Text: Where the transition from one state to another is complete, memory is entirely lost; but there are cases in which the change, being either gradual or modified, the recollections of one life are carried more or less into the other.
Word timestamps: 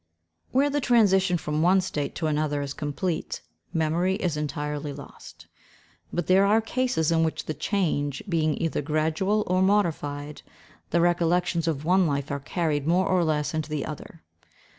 Where 0.51 0.71
the 0.71 0.81
transition 0.81 1.37
from 1.37 1.61
one 1.61 1.79
state 1.79 2.15
to 2.15 2.25
another 2.25 2.63
is 2.63 2.73
complete, 2.73 3.43
memory 3.71 4.15
is 4.15 4.35
entirely 4.35 4.91
lost; 4.93 5.45
but 6.11 6.25
there 6.25 6.43
are 6.43 6.59
cases 6.59 7.11
in 7.11 7.23
which 7.23 7.45
the 7.45 7.53
change, 7.53 8.23
being 8.27 8.59
either 8.59 8.81
gradual 8.81 9.43
or 9.45 9.61
modified, 9.61 10.41
the 10.89 11.01
recollections 11.01 11.67
of 11.67 11.85
one 11.85 12.07
life 12.07 12.31
are 12.31 12.39
carried 12.39 12.87
more 12.87 13.07
or 13.07 13.23
less 13.23 13.53
into 13.53 13.69
the 13.69 13.85
other. 13.85 14.23